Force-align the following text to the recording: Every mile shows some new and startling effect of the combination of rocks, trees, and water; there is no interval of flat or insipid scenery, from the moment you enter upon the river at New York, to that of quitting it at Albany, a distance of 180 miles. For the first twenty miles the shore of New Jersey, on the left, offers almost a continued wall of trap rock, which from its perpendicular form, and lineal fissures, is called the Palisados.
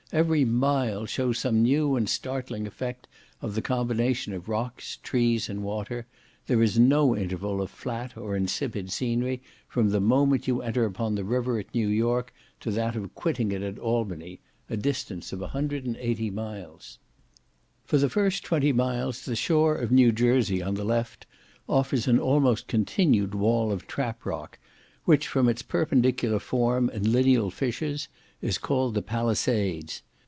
Every 0.13 0.43
mile 0.43 1.05
shows 1.05 1.39
some 1.39 1.61
new 1.63 1.95
and 1.95 2.09
startling 2.09 2.67
effect 2.67 3.07
of 3.41 3.55
the 3.55 3.61
combination 3.61 4.33
of 4.33 4.49
rocks, 4.49 4.97
trees, 5.01 5.47
and 5.47 5.63
water; 5.63 6.05
there 6.47 6.61
is 6.61 6.77
no 6.77 7.15
interval 7.15 7.61
of 7.61 7.71
flat 7.71 8.17
or 8.17 8.35
insipid 8.35 8.91
scenery, 8.91 9.41
from 9.69 9.89
the 9.91 10.01
moment 10.01 10.49
you 10.49 10.61
enter 10.61 10.83
upon 10.83 11.15
the 11.15 11.23
river 11.23 11.59
at 11.59 11.73
New 11.73 11.87
York, 11.87 12.33
to 12.59 12.71
that 12.71 12.97
of 12.97 13.15
quitting 13.15 13.53
it 13.53 13.61
at 13.61 13.79
Albany, 13.79 14.41
a 14.69 14.75
distance 14.75 15.31
of 15.31 15.39
180 15.39 16.29
miles. 16.31 16.99
For 17.85 17.97
the 17.97 18.09
first 18.09 18.43
twenty 18.43 18.73
miles 18.73 19.23
the 19.23 19.37
shore 19.37 19.77
of 19.77 19.93
New 19.93 20.11
Jersey, 20.11 20.61
on 20.61 20.73
the 20.73 20.83
left, 20.83 21.25
offers 21.69 22.05
almost 22.05 22.63
a 22.63 22.67
continued 22.67 23.33
wall 23.33 23.71
of 23.71 23.87
trap 23.87 24.25
rock, 24.25 24.59
which 25.05 25.27
from 25.27 25.47
its 25.47 25.61
perpendicular 25.61 26.39
form, 26.39 26.89
and 26.89 27.07
lineal 27.13 27.49
fissures, 27.49 28.09
is 28.39 28.57
called 28.57 28.93
the 28.95 29.01
Palisados. 29.03 30.01